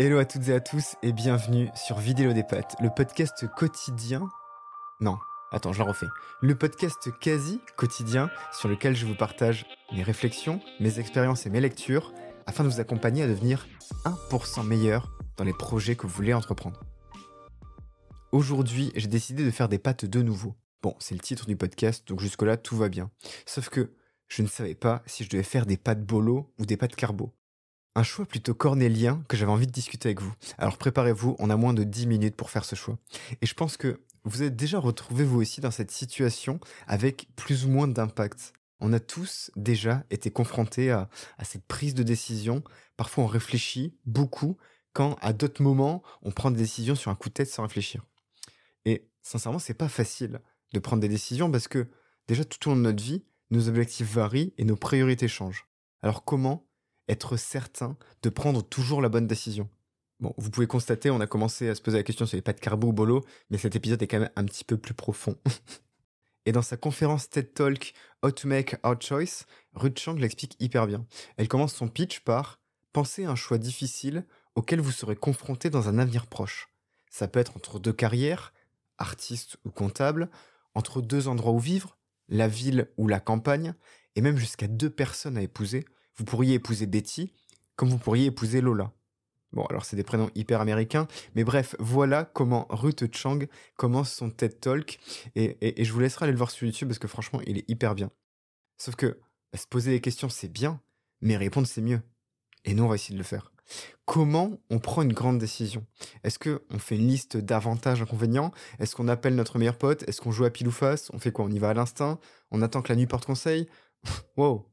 Hello 0.00 0.18
à 0.18 0.24
toutes 0.24 0.46
et 0.46 0.54
à 0.54 0.60
tous 0.60 0.94
et 1.02 1.12
bienvenue 1.12 1.70
sur 1.74 1.98
Vidéo 1.98 2.32
des 2.32 2.44
Pattes, 2.44 2.76
le 2.80 2.88
podcast 2.88 3.48
quotidien. 3.56 4.30
Non, 5.00 5.18
attends, 5.50 5.72
je 5.72 5.80
la 5.80 5.86
refais. 5.86 6.06
Le 6.40 6.54
podcast 6.54 7.10
quasi 7.18 7.60
quotidien 7.76 8.30
sur 8.52 8.68
lequel 8.68 8.94
je 8.94 9.06
vous 9.06 9.16
partage 9.16 9.66
mes 9.92 10.04
réflexions, 10.04 10.60
mes 10.78 11.00
expériences 11.00 11.46
et 11.46 11.50
mes 11.50 11.60
lectures 11.60 12.14
afin 12.46 12.62
de 12.62 12.68
vous 12.68 12.78
accompagner 12.78 13.24
à 13.24 13.26
devenir 13.26 13.66
1% 14.04 14.64
meilleur 14.64 15.18
dans 15.36 15.42
les 15.42 15.52
projets 15.52 15.96
que 15.96 16.06
vous 16.06 16.14
voulez 16.14 16.32
entreprendre. 16.32 16.78
Aujourd'hui, 18.30 18.92
j'ai 18.94 19.08
décidé 19.08 19.44
de 19.44 19.50
faire 19.50 19.68
des 19.68 19.80
pâtes 19.80 20.04
de 20.04 20.22
nouveau. 20.22 20.54
Bon, 20.80 20.94
c'est 21.00 21.16
le 21.16 21.20
titre 21.20 21.46
du 21.46 21.56
podcast, 21.56 22.06
donc 22.06 22.20
jusque-là, 22.20 22.56
tout 22.56 22.76
va 22.76 22.88
bien. 22.88 23.10
Sauf 23.46 23.68
que 23.68 23.90
je 24.28 24.42
ne 24.42 24.46
savais 24.46 24.76
pas 24.76 25.02
si 25.06 25.24
je 25.24 25.28
devais 25.28 25.42
faire 25.42 25.66
des 25.66 25.76
pâtes 25.76 26.04
bolo 26.04 26.54
ou 26.60 26.66
des 26.66 26.76
pâtes 26.76 26.94
carbo. 26.94 27.34
Un 27.98 28.04
choix 28.04 28.26
plutôt 28.26 28.54
cornélien 28.54 29.24
que 29.26 29.36
j'avais 29.36 29.50
envie 29.50 29.66
de 29.66 29.72
discuter 29.72 30.10
avec 30.10 30.20
vous. 30.20 30.32
Alors 30.56 30.78
préparez-vous, 30.78 31.34
on 31.40 31.50
a 31.50 31.56
moins 31.56 31.74
de 31.74 31.82
10 31.82 32.06
minutes 32.06 32.36
pour 32.36 32.48
faire 32.48 32.64
ce 32.64 32.76
choix. 32.76 32.96
Et 33.42 33.46
je 33.46 33.54
pense 33.54 33.76
que 33.76 34.00
vous 34.22 34.44
êtes 34.44 34.54
déjà 34.54 34.78
retrouvé 34.78 35.24
vous 35.24 35.40
aussi 35.40 35.60
dans 35.60 35.72
cette 35.72 35.90
situation 35.90 36.60
avec 36.86 37.26
plus 37.34 37.64
ou 37.64 37.70
moins 37.70 37.88
d'impact. 37.88 38.52
On 38.78 38.92
a 38.92 39.00
tous 39.00 39.50
déjà 39.56 40.04
été 40.10 40.30
confrontés 40.30 40.92
à, 40.92 41.08
à 41.38 41.44
cette 41.44 41.64
prise 41.64 41.92
de 41.94 42.04
décision. 42.04 42.62
Parfois 42.96 43.24
on 43.24 43.26
réfléchit 43.26 43.96
beaucoup 44.06 44.56
quand 44.92 45.16
à 45.20 45.32
d'autres 45.32 45.64
moments 45.64 46.04
on 46.22 46.30
prend 46.30 46.52
des 46.52 46.58
décisions 46.58 46.94
sur 46.94 47.10
un 47.10 47.16
coup 47.16 47.30
de 47.30 47.34
tête 47.34 47.50
sans 47.50 47.64
réfléchir. 47.64 48.04
Et 48.84 49.08
sincèrement, 49.22 49.58
c'est 49.58 49.74
pas 49.74 49.88
facile 49.88 50.40
de 50.72 50.78
prendre 50.78 51.00
des 51.00 51.08
décisions 51.08 51.50
parce 51.50 51.66
que 51.66 51.88
déjà 52.28 52.44
tout 52.44 52.68
au 52.68 52.74
long 52.74 52.76
de 52.76 52.82
notre 52.82 53.02
vie, 53.02 53.24
nos 53.50 53.68
objectifs 53.68 54.08
varient 54.08 54.54
et 54.56 54.64
nos 54.64 54.76
priorités 54.76 55.26
changent. 55.26 55.66
Alors 56.00 56.24
comment 56.24 56.67
être 57.08 57.36
certain 57.36 57.96
de 58.22 58.28
prendre 58.28 58.62
toujours 58.62 59.02
la 59.02 59.08
bonne 59.08 59.26
décision. 59.26 59.68
Bon, 60.20 60.34
vous 60.36 60.50
pouvez 60.50 60.66
constater, 60.66 61.10
on 61.10 61.20
a 61.20 61.26
commencé 61.26 61.68
à 61.68 61.74
se 61.74 61.80
poser 61.80 61.98
la 61.98 62.02
question 62.02 62.26
sur 62.26 62.36
les 62.36 62.42
pâtes 62.42 62.60
carbo 62.60 62.88
ou 62.88 62.92
bolo, 62.92 63.24
mais 63.50 63.58
cet 63.58 63.76
épisode 63.76 64.02
est 64.02 64.08
quand 64.08 64.18
même 64.18 64.30
un 64.34 64.44
petit 64.44 64.64
peu 64.64 64.76
plus 64.76 64.94
profond. 64.94 65.36
Et 66.46 66.52
dans 66.52 66.62
sa 66.62 66.76
conférence 66.76 67.28
TED 67.28 67.52
Talk 67.54 67.92
How 68.22 68.30
to 68.30 68.48
Make 68.48 68.76
Our 68.82 69.00
Choice, 69.00 69.44
Ruth 69.74 69.98
Chang 69.98 70.14
l'explique 70.14 70.56
hyper 70.60 70.86
bien. 70.86 71.06
Elle 71.36 71.46
commence 71.46 71.74
son 71.74 71.88
pitch 71.88 72.20
par 72.20 72.58
Pensez 72.92 73.26
à 73.26 73.30
un 73.30 73.36
choix 73.36 73.58
difficile 73.58 74.24
auquel 74.54 74.80
vous 74.80 74.90
serez 74.90 75.14
confronté 75.14 75.70
dans 75.70 75.88
un 75.88 75.98
avenir 75.98 76.26
proche. 76.26 76.68
Ça 77.10 77.28
peut 77.28 77.38
être 77.38 77.56
entre 77.56 77.78
deux 77.78 77.92
carrières, 77.92 78.52
artiste 78.96 79.58
ou 79.64 79.70
comptable, 79.70 80.30
entre 80.74 81.00
deux 81.00 81.28
endroits 81.28 81.52
où 81.52 81.60
vivre, 81.60 81.96
la 82.28 82.48
ville 82.48 82.90
ou 82.96 83.08
la 83.08 83.20
campagne, 83.20 83.74
et 84.16 84.20
même 84.20 84.36
jusqu'à 84.36 84.66
deux 84.66 84.90
personnes 84.90 85.36
à 85.36 85.42
épouser, 85.42 85.84
vous 86.18 86.24
pourriez 86.24 86.54
épouser 86.54 86.86
Betty, 86.86 87.32
comme 87.76 87.88
vous 87.88 87.98
pourriez 87.98 88.26
épouser 88.26 88.60
Lola. 88.60 88.92
Bon, 89.52 89.64
alors 89.66 89.86
c'est 89.86 89.96
des 89.96 90.04
prénoms 90.04 90.30
hyper 90.34 90.60
américains, 90.60 91.08
mais 91.34 91.42
bref, 91.42 91.74
voilà 91.78 92.24
comment 92.24 92.66
Ruth 92.68 93.14
Chang 93.16 93.38
commence 93.76 94.12
son 94.12 94.28
TED 94.28 94.60
Talk, 94.60 94.98
et, 95.36 95.56
je 95.82 95.92
vous 95.92 96.00
laisserai 96.00 96.24
aller 96.24 96.32
le 96.32 96.38
voir 96.38 96.50
sur 96.50 96.66
YouTube 96.66 96.88
parce 96.88 96.98
que 96.98 97.08
franchement, 97.08 97.40
il 97.46 97.56
est 97.56 97.70
hyper 97.70 97.94
bien. 97.94 98.10
Sauf 98.76 98.94
que 98.94 99.18
se 99.54 99.66
poser 99.66 99.92
des 99.92 100.00
questions, 100.00 100.28
c'est 100.28 100.52
bien, 100.52 100.80
mais 101.22 101.36
répondre, 101.36 101.66
c'est 101.66 101.80
mieux. 101.80 102.02
Et 102.64 102.74
nous, 102.74 102.84
on 102.84 102.88
va 102.88 102.96
essayer 102.96 103.14
de 103.14 103.18
le 103.18 103.24
faire. 103.24 103.52
Comment 104.04 104.58
on 104.70 104.78
prend 104.78 105.02
une 105.02 105.12
grande 105.12 105.38
décision? 105.38 105.86
Est-ce 106.24 106.38
qu'on 106.38 106.78
fait 106.78 106.96
une 106.96 107.08
liste 107.08 107.36
d'avantages, 107.36 108.02
inconvénients? 108.02 108.52
Est-ce 108.78 108.94
qu'on 108.94 109.08
appelle 109.08 109.34
notre 109.34 109.58
meilleur 109.58 109.76
pote? 109.76 110.04
Est-ce 110.08 110.20
qu'on 110.20 110.32
joue 110.32 110.44
à 110.44 110.50
pile 110.50 110.68
ou 110.68 110.72
face? 110.72 111.10
On 111.12 111.18
fait 111.18 111.32
quoi? 111.32 111.44
On 111.44 111.50
y 111.50 111.58
va 111.58 111.70
à 111.70 111.74
l'instinct? 111.74 112.18
On 112.50 112.62
attend 112.62 112.82
que 112.82 112.90
la 112.90 112.96
nuit 112.96 113.06
porte 113.06 113.26
conseil? 113.26 113.68
Wow 114.36 114.66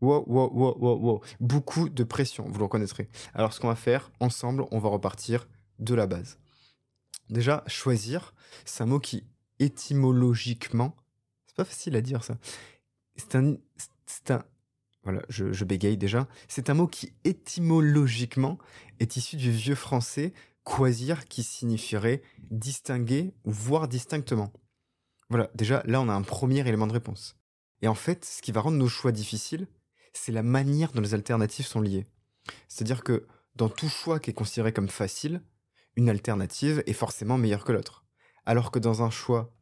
Wow, 0.00 0.24
wow, 0.26 0.50
wow, 0.52 0.76
wow, 0.78 0.98
wow. 0.98 1.20
Beaucoup 1.40 1.88
de 1.88 2.04
pression, 2.04 2.44
vous 2.48 2.58
le 2.58 2.64
reconnaîtrez. 2.64 3.08
Alors, 3.34 3.52
ce 3.52 3.60
qu'on 3.60 3.68
va 3.68 3.76
faire 3.76 4.10
ensemble, 4.20 4.66
on 4.70 4.78
va 4.78 4.88
repartir 4.88 5.48
de 5.78 5.94
la 5.94 6.06
base. 6.06 6.38
Déjà, 7.30 7.64
choisir, 7.66 8.34
c'est 8.64 8.82
un 8.82 8.86
mot 8.86 9.00
qui, 9.00 9.24
étymologiquement, 9.58 10.94
c'est 11.46 11.56
pas 11.56 11.64
facile 11.64 11.96
à 11.96 12.02
dire 12.02 12.22
ça. 12.22 12.36
C'est 13.16 13.34
un, 13.36 13.56
c'est 14.06 14.30
un, 14.30 14.44
voilà, 15.02 15.22
je, 15.28 15.52
je 15.52 15.64
bégaye 15.64 15.96
déjà. 15.96 16.28
C'est 16.46 16.68
un 16.68 16.74
mot 16.74 16.86
qui, 16.86 17.12
étymologiquement, 17.24 18.58
est 19.00 19.16
issu 19.16 19.36
du 19.36 19.50
vieux 19.50 19.74
français 19.74 20.34
quasir, 20.64 21.26
qui 21.26 21.42
signifierait 21.42 22.22
distinguer 22.50 23.32
ou 23.44 23.52
voir 23.52 23.88
distinctement. 23.88 24.52
Voilà, 25.30 25.48
déjà, 25.54 25.82
là, 25.86 26.00
on 26.00 26.08
a 26.08 26.12
un 26.12 26.22
premier 26.22 26.60
élément 26.60 26.86
de 26.86 26.92
réponse. 26.92 27.36
Et 27.82 27.88
en 27.88 27.94
fait, 27.94 28.24
ce 28.24 28.42
qui 28.42 28.52
va 28.52 28.60
rendre 28.60 28.76
nos 28.76 28.88
choix 28.88 29.12
difficiles, 29.12 29.68
c'est 30.16 30.32
la 30.32 30.42
manière 30.42 30.92
dont 30.92 31.00
les 31.00 31.14
alternatives 31.14 31.66
sont 31.66 31.80
liées. 31.80 32.06
C'est-à-dire 32.68 33.02
que 33.04 33.26
dans 33.54 33.68
tout 33.68 33.88
choix 33.88 34.20
qui 34.20 34.30
est 34.30 34.34
considéré 34.34 34.72
comme 34.72 34.88
facile, 34.88 35.42
une 35.96 36.10
alternative 36.10 36.82
est 36.86 36.92
forcément 36.92 37.38
meilleure 37.38 37.64
que 37.64 37.72
l'autre. 37.72 38.04
Alors 38.44 38.70
que 38.70 38.78
dans 38.78 39.02
un 39.02 39.10
choix 39.10 39.54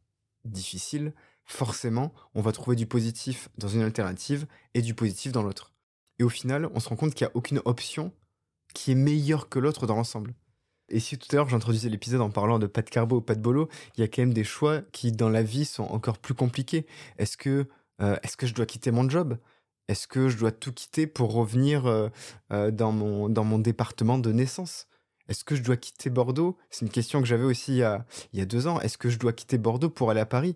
difficile, 0.43 1.13
forcément, 1.45 2.13
on 2.33 2.41
va 2.41 2.51
trouver 2.51 2.75
du 2.75 2.85
positif 2.85 3.49
dans 3.57 3.67
une 3.67 3.81
alternative 3.81 4.45
et 4.73 4.81
du 4.81 4.93
positif 4.93 5.31
dans 5.31 5.43
l'autre. 5.43 5.73
Et 6.19 6.23
au 6.23 6.29
final, 6.29 6.69
on 6.73 6.79
se 6.79 6.89
rend 6.89 6.95
compte 6.95 7.13
qu'il 7.13 7.25
n'y 7.25 7.31
a 7.31 7.35
aucune 7.35 7.61
option 7.65 8.13
qui 8.73 8.91
est 8.91 8.95
meilleure 8.95 9.49
que 9.49 9.59
l'autre 9.59 9.87
dans 9.87 9.95
l'ensemble. 9.95 10.33
Et 10.89 10.99
si 10.99 11.17
tout 11.17 11.27
à 11.31 11.37
l'heure 11.37 11.49
j'introduisais 11.49 11.89
l'épisode 11.89 12.21
en 12.21 12.29
parlant 12.29 12.59
de 12.59 12.67
pas 12.67 12.83
de 12.83 12.89
carbo 12.89 13.17
ou 13.17 13.21
pas 13.21 13.35
de 13.35 13.41
bolo, 13.41 13.69
il 13.95 14.01
y 14.01 14.03
a 14.03 14.07
quand 14.07 14.21
même 14.21 14.33
des 14.33 14.43
choix 14.43 14.81
qui 14.91 15.11
dans 15.11 15.29
la 15.29 15.41
vie 15.41 15.65
sont 15.65 15.83
encore 15.85 16.19
plus 16.19 16.35
compliqués. 16.35 16.85
Est-ce 17.17 17.37
que, 17.37 17.67
euh, 18.01 18.17
est-ce 18.21 18.37
que 18.37 18.45
je 18.45 18.53
dois 18.53 18.65
quitter 18.65 18.91
mon 18.91 19.09
job? 19.09 19.37
Est-ce 19.87 20.07
que 20.07 20.29
je 20.29 20.37
dois 20.37 20.51
tout 20.51 20.73
quitter 20.73 21.07
pour 21.07 21.33
revenir 21.33 21.85
euh, 21.85 22.09
euh, 22.51 22.71
dans, 22.71 22.91
mon, 22.91 23.59
département 23.59 24.17
de 24.17 24.31
naissance? 24.31 24.87
Est-ce 25.27 25.43
que 25.43 25.55
je 25.55 25.63
dois 25.63 25.77
quitter 25.77 26.09
Bordeaux? 26.09 26.57
C'est 26.69 26.85
une 26.85 26.91
question 26.91 27.21
que 27.21 27.27
j'avais 27.27 27.43
aussi 27.43 27.73
il 27.73 27.77
y, 28.33 28.41
a, 28.41 28.45
deux 28.45 28.67
ans. 28.67 28.79
Est-ce 28.81 28.97
que 28.97 29.09
je 29.09 29.17
dois 29.19 29.33
quitter 29.33 29.57
Bordeaux 29.57 29.89
pour 29.89 30.11
aller 30.11 30.19
à 30.19 30.25
Paris? 30.25 30.55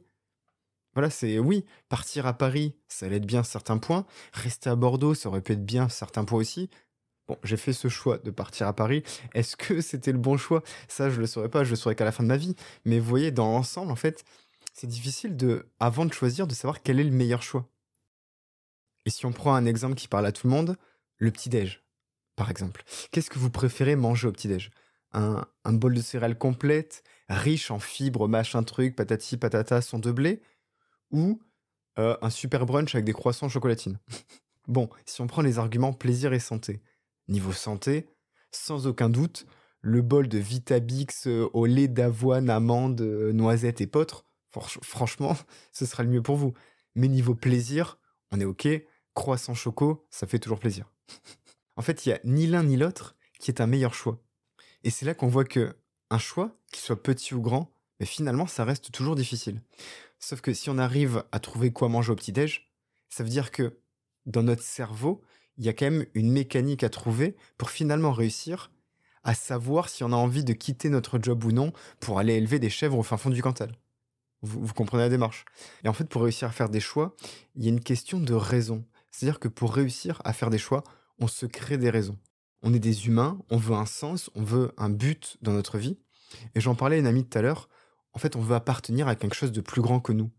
Voilà, 0.94 1.10
c'est 1.10 1.38
oui, 1.40 1.66
partir 1.88 2.26
à 2.26 2.34
Paris, 2.34 2.76
ça 2.88 3.06
allait 3.06 3.18
être 3.18 3.26
bien 3.26 3.42
à 3.42 3.44
certains 3.44 3.78
points. 3.78 4.06
Rester 4.34 4.70
à 4.70 4.76
Bordeaux, 4.76 5.14
ça 5.14 5.30
aurait 5.30 5.42
pu 5.42 5.54
être 5.54 5.66
bien 5.66 5.86
à 5.86 5.90
certains 5.90 6.26
points 6.26 6.40
aussi. 6.40 6.70
Bon, 7.28 7.38
j'ai 7.44 7.58
fait 7.58 7.74
ce 7.74 7.88
choix 7.90 8.18
de 8.18 8.32
partir 8.32 8.68
à 8.68 8.74
Paris. 8.74 9.04
Est-ce 9.36 9.56
que 9.56 9.82
c'était 9.82 10.12
le 10.12 10.18
bon 10.18 10.38
choix? 10.38 10.64
Ça, 10.88 11.12
je 11.12 11.20
le 11.20 11.28
saurais 11.28 11.50
pas, 11.50 11.64
je 11.64 11.70
le 11.70 11.76
saurais 11.76 11.96
qu'à 11.96 12.06
la 12.06 12.12
fin 12.12 12.24
de 12.24 12.28
ma 12.28 12.38
vie. 12.38 12.56
Mais 12.86 13.00
vous 13.00 13.08
voyez, 13.08 13.32
dans 13.32 13.52
l'ensemble, 13.52 13.92
en 13.92 13.96
fait, 13.96 14.24
c'est 14.74 14.88
difficile 14.88 15.38
de, 15.38 15.68
avant 15.80 16.06
de 16.06 16.14
choisir, 16.14 16.48
de 16.48 16.54
savoir 16.54 16.82
quel 16.82 17.00
est 17.00 17.04
le 17.04 17.12
meilleur 17.12 17.44
choix. 17.44 17.70
Si 19.10 19.26
on 19.26 19.32
prend 19.32 19.56
un 19.56 19.66
exemple 19.66 19.96
qui 19.96 20.08
parle 20.08 20.26
à 20.26 20.32
tout 20.32 20.48
le 20.48 20.52
monde, 20.52 20.78
le 21.18 21.32
petit-déj, 21.32 21.84
par 22.36 22.50
exemple. 22.50 22.84
Qu'est-ce 23.12 23.30
que 23.30 23.40
vous 23.40 23.50
préférez 23.50 23.96
manger 23.96 24.28
au 24.28 24.32
petit-déj? 24.32 24.72
Un, 25.12 25.46
bol 25.66 25.94
de 25.96 26.02
céréales 26.02 26.38
complète, 26.38 27.04
riche 27.30 27.72
en 27.72 27.80
fibres, 27.80 28.28
machin 28.28 28.64
truc, 28.64 28.96
patati 28.96 29.38
patata, 29.38 29.82
son 29.82 30.00
de 30.00 30.12
blé, 30.12 30.42
ou 31.12 31.42
euh, 31.98 32.16
un 32.22 32.30
super 32.30 32.66
brunch 32.66 32.94
avec 32.94 33.06
des 33.06 33.14
croissants 33.14 33.50
chocolatines. 33.50 34.00
bon, 34.68 34.90
si 35.06 35.22
on 35.22 35.28
prend 35.28 35.42
les 35.42 35.58
arguments 35.58 35.94
plaisir 35.94 36.34
et 36.34 36.40
santé, 36.40 36.82
niveau 37.28 37.52
santé, 37.52 38.08
sans 38.52 38.88
aucun 38.88 39.10
doute, 39.10 39.48
le 39.82 40.02
bol 40.02 40.28
de 40.28 40.38
Vitabix 40.38 41.28
euh, 41.28 41.50
au 41.54 41.66
lait 41.66 41.88
d'avoine, 41.88 42.50
amande, 42.50 43.02
euh, 43.02 43.32
noisette 43.32 43.82
et 43.82 43.88
potre, 43.88 44.26
franchement, 44.52 45.36
ce 45.72 45.86
sera 45.86 46.04
le 46.04 46.10
mieux 46.10 46.22
pour 46.22 46.36
vous. 46.36 46.54
Mais 46.96 47.08
niveau 47.08 47.36
plaisir, 47.36 48.00
on 48.32 48.40
est 48.40 48.46
ok, 48.46 48.68
croissant 49.14 49.54
choco, 49.54 50.06
ça 50.10 50.28
fait 50.28 50.40
toujours 50.40 50.60
plaisir. 50.60 50.90
en 51.76 51.82
fait, 51.82 52.06
il 52.06 52.10
y 52.10 52.14
a 52.14 52.20
ni 52.24 52.48
l'un 52.48 52.64
ni 52.64 52.78
l'autre 52.78 53.16
qui 53.40 53.52
est 53.52 53.62
un 53.62 53.68
meilleur 53.68 53.94
choix. 53.94 54.22
Et 54.84 54.90
c'est 54.90 55.06
là 55.06 55.14
qu'on 55.14 55.28
voit 55.28 55.46
que 55.46 55.76
un 56.10 56.18
choix, 56.18 56.58
qu'il 56.72 56.80
soit 56.80 57.02
petit 57.02 57.34
ou 57.34 57.42
grand, 57.42 57.72
mais 58.00 58.06
finalement, 58.06 58.48
ça 58.48 58.64
reste 58.64 58.92
toujours 58.92 59.16
difficile. 59.16 59.62
Sauf 60.20 60.42
que 60.42 60.54
si 60.54 60.70
on 60.70 60.78
arrive 60.78 61.24
à 61.32 61.40
trouver 61.40 61.72
quoi 61.72 61.90
manger 61.90 62.12
au 62.12 62.16
petit-déj, 62.16 62.72
ça 63.10 63.24
veut 63.24 63.30
dire 63.30 63.52
que 63.52 63.80
dans 64.26 64.44
notre 64.44 64.64
cerveau, 64.64 65.22
il 65.58 65.66
y 65.66 65.70
a 65.70 65.74
quand 65.74 65.86
même 65.86 66.06
une 66.14 66.32
mécanique 66.32 66.84
à 66.84 66.90
trouver 66.90 67.36
pour 67.58 67.70
finalement 67.70 68.12
réussir 68.12 68.72
à 69.24 69.34
savoir 69.34 69.90
si 69.90 70.04
on 70.04 70.14
a 70.14 70.16
envie 70.16 70.44
de 70.44 70.54
quitter 70.54 70.90
notre 70.90 71.20
job 71.22 71.44
ou 71.44 71.52
non 71.52 71.74
pour 72.00 72.20
aller 72.20 72.36
élever 72.36 72.60
des 72.60 72.70
chèvres 72.70 72.98
au 72.98 73.04
fin 73.04 73.18
fond 73.18 73.30
du 73.30 73.42
Cantal. 73.42 73.76
Vous, 74.42 74.66
vous 74.66 74.74
comprenez 74.74 75.04
la 75.04 75.10
démarche. 75.10 75.44
Et 75.84 75.90
en 75.90 75.94
fait, 75.94 76.06
pour 76.06 76.22
réussir 76.22 76.48
à 76.48 76.52
faire 76.52 76.70
des 76.70 76.80
choix, 76.80 77.16
il 77.56 77.64
y 77.64 77.68
a 77.68 77.70
une 77.70 77.82
question 77.82 78.20
de 78.20 78.34
raison. 78.34 78.86
C'est-à-dire 79.12 79.40
que 79.40 79.48
pour 79.48 79.74
réussir 79.74 80.22
à 80.26 80.34
faire 80.34 80.50
des 80.50 80.58
choix, 80.58 80.84
on 81.20 81.28
se 81.28 81.46
crée 81.46 81.78
des 81.78 81.90
raisons. 81.90 82.18
On 82.62 82.74
est 82.74 82.80
des 82.80 83.08
humains, 83.08 83.40
on 83.50 83.58
veut 83.58 83.76
un 83.76 83.86
sens, 83.86 84.30
on 84.36 84.44
veut 84.44 84.72
un 84.78 84.90
but 84.90 85.38
dans 85.42 85.54
notre 85.54 85.78
vie. 85.78 85.98
Et 86.56 86.62
j'en 86.62 86.76
parlais 86.76 86.98
à 86.98 87.00
une 87.00 87.08
amie 87.08 87.26
tout 87.26 87.38
à 87.38 87.42
l'heure, 87.42 87.70
en 88.14 88.20
fait, 88.20 88.36
on 88.36 88.42
veut 88.42 88.56
appartenir 88.56 89.08
à 89.08 89.16
quelque 89.16 89.36
chose 89.36 89.52
de 89.52 89.62
plus 89.62 89.82
grand 89.82 90.00
que 90.00 90.12
nous. 90.12 90.32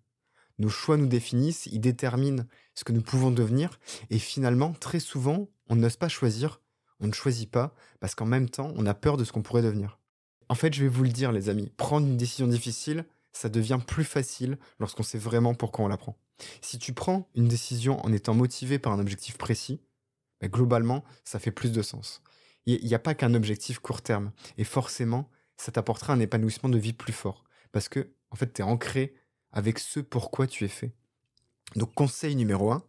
Nos 0.59 0.69
choix 0.69 0.97
nous 0.97 1.07
définissent, 1.07 1.67
ils 1.67 1.81
déterminent 1.81 2.45
ce 2.75 2.85
que 2.85 2.93
nous 2.93 3.03
pouvons 3.03 3.31
devenir, 3.31 3.79
et 4.11 4.19
finalement, 4.19 4.73
très 4.73 5.01
souvent, 5.01 5.49
on 5.69 5.77
n'ose 5.77 5.97
pas 5.97 6.09
choisir, 6.09 6.61
on 7.01 7.07
ne 7.07 7.13
choisit 7.13 7.51
pas, 7.51 7.75
parce 8.01 8.15
qu'en 8.15 8.27
même 8.27 8.51
temps, 8.51 8.73
on 8.77 8.87
a 8.87 8.95
peur 8.95 9.17
de 9.17 9.25
ce 9.25 9.33
qu'on 9.33 9.43
pourrait 9.43 9.63
devenir. 9.63 9.99
En 10.49 10.55
fait, 10.55 10.75
je 10.75 10.83
vais 10.83 10.89
vous 10.89 11.05
le 11.05 11.11
dire, 11.11 11.33
les 11.33 11.49
amis, 11.49 11.73
prendre 11.77 12.07
une 12.07 12.17
décision 12.17 12.47
difficile, 12.47 13.07
ça 13.33 13.49
devient 13.49 13.79
plus 13.87 14.05
facile 14.05 14.59
lorsqu'on 14.81 15.05
sait 15.05 15.19
vraiment 15.19 15.55
pourquoi 15.55 15.85
on 15.85 15.89
la 15.89 15.97
prend. 15.97 16.19
Si 16.61 16.79
tu 16.79 16.93
prends 16.93 17.29
une 17.35 17.49
décision 17.49 18.05
en 18.05 18.13
étant 18.13 18.35
motivé 18.35 18.79
par 18.79 18.93
un 18.93 18.99
objectif 18.99 19.39
précis, 19.39 19.81
bah, 20.41 20.49
globalement, 20.49 21.05
ça 21.25 21.39
fait 21.39 21.51
plus 21.51 21.73
de 21.73 21.83
sens. 21.83 22.23
Il 22.67 22.85
n'y 22.85 22.95
a 22.95 22.99
pas 22.99 23.15
qu'un 23.15 23.35
objectif 23.35 23.79
court 23.79 24.03
terme. 24.03 24.33
Et 24.59 24.65
forcément, 24.65 25.31
ça 25.57 25.73
t'apportera 25.73 26.13
un 26.13 26.21
épanouissement 26.21 26.69
de 26.69 26.79
vie 26.79 26.93
plus 26.93 27.13
fort. 27.13 27.45
Parce 27.73 27.89
que, 27.89 28.13
en 28.31 28.37
fait, 28.37 28.53
tu 28.53 28.63
es 28.63 28.65
ancré 28.65 29.15
avec 29.53 29.79
ce 29.79 30.01
pourquoi 30.01 30.47
tu 30.47 30.65
es 30.65 30.69
fait. 30.69 30.93
Donc, 31.77 31.95
conseil 31.95 32.37
numéro 32.37 32.71
1. 32.73 32.85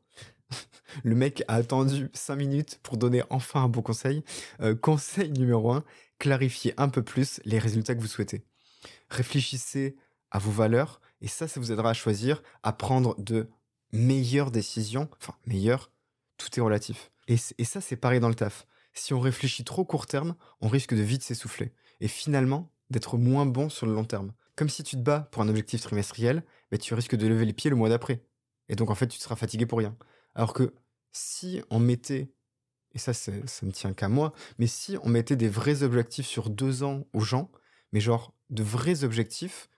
Le 1.03 1.15
mec 1.15 1.43
a 1.47 1.55
attendu 1.55 2.09
5 2.13 2.35
minutes 2.35 2.79
pour 2.83 2.97
donner 2.97 3.23
enfin 3.29 3.63
un 3.63 3.69
bon 3.69 3.81
conseil. 3.81 4.23
Euh, 4.61 4.75
conseil 4.75 5.31
numéro 5.31 5.71
1, 5.71 5.83
clarifiez 6.19 6.73
un 6.77 6.89
peu 6.89 7.03
plus 7.03 7.39
les 7.45 7.59
résultats 7.59 7.95
que 7.95 8.01
vous 8.01 8.07
souhaitez. 8.07 8.43
Réfléchissez 9.09 9.95
à 10.31 10.39
vos 10.39 10.51
valeurs 10.51 11.01
et 11.21 11.27
ça, 11.27 11.47
ça 11.47 11.59
vous 11.59 11.71
aidera 11.71 11.91
à 11.91 11.93
choisir, 11.93 12.41
à 12.63 12.73
prendre 12.73 13.15
de 13.19 13.49
meilleures 13.91 14.51
décisions. 14.51 15.09
Enfin, 15.19 15.35
meilleures, 15.45 15.91
tout 16.37 16.47
est 16.57 16.61
relatif. 16.61 17.11
Et, 17.27 17.37
ça, 17.37 17.79
c'est 17.79 17.95
pareil 17.95 18.19
dans 18.19 18.29
le 18.29 18.35
taf. 18.35 18.67
Si 18.93 19.13
on 19.13 19.19
réfléchit 19.19 19.63
trop 19.63 19.85
court 19.85 20.07
terme, 20.07 20.35
on 20.59 20.67
risque 20.67 20.93
de 20.93 21.01
vite 21.01 21.23
s'essouffler. 21.23 21.73
Et 22.01 22.07
finalement, 22.07 22.73
d'être 22.89 23.17
moins 23.17 23.45
bon 23.45 23.69
sur 23.69 23.85
le 23.85 23.93
long 23.93 24.03
terme. 24.03 24.33
Comme 24.55 24.67
si 24.67 24.83
tu 24.83 24.97
te 24.97 25.01
bats 25.01 25.29
pour 25.31 25.41
un 25.41 25.47
objectif 25.47 25.81
trimestriel, 25.81 26.43
mais 26.71 26.77
tu 26.77 26.93
risques 26.93 27.15
de 27.15 27.27
lever 27.27 27.45
les 27.45 27.53
pieds 27.53 27.69
le 27.69 27.75
mois 27.75 27.89
d'après. 27.89 28.21
Et 28.67 28.75
donc, 28.75 28.89
en 28.89 28.95
fait, 28.95 29.07
tu 29.07 29.19
seras 29.19 29.35
fatigué 29.35 29.65
pour 29.65 29.79
rien. 29.79 29.95
Alors 30.35 30.53
que 30.53 30.73
si 31.13 31.61
on 31.69 31.79
mettait, 31.79 32.33
et 32.93 32.97
ça, 32.97 33.13
ça 33.13 33.31
ne 33.31 33.71
tient 33.71 33.93
qu'à 33.93 34.09
moi, 34.09 34.33
mais 34.57 34.67
si 34.67 34.97
on 35.03 35.09
mettait 35.09 35.37
des 35.37 35.47
vrais 35.47 35.83
objectifs 35.83 36.27
sur 36.27 36.49
deux 36.49 36.83
ans 36.83 37.05
aux 37.13 37.21
gens, 37.21 37.49
mais 37.93 38.01
genre 38.01 38.33
de 38.49 38.63
vrais 38.63 39.03
objectifs, 39.05 39.69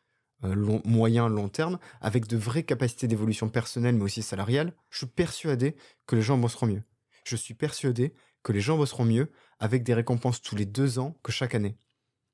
long, 0.44 0.81
moyen, 0.86 1.28
long 1.28 1.50
terme, 1.50 1.80
avec 2.01 2.28
de 2.28 2.38
vraies 2.38 2.63
capacités 2.63 3.07
d'évolution 3.07 3.50
personnelle, 3.50 3.95
mais 3.95 4.04
aussi 4.04 4.22
salariale, 4.22 4.74
je 4.90 5.00
suis 5.00 5.07
persuadé 5.07 5.75
que 6.07 6.16
les 6.16 6.22
gens 6.22 6.38
bosseront 6.38 6.68
mieux. 6.68 6.84
Je 7.25 7.36
suis 7.36 7.54
persuadé 7.54 8.13
que 8.44 8.51
les 8.51 8.62
gens 8.62 8.78
bosseront 8.78 9.06
mieux 9.06 9.31
avec 9.60 9.84
des 9.84 9.94
récompenses 9.94 10.42
tous 10.42 10.56
les 10.56 10.66
deux 10.66 11.00
ans 11.00 11.18
que 11.24 11.31
chaque 11.31 11.56
année. 11.56 11.78